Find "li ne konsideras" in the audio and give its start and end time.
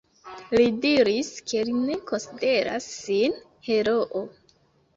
1.69-2.89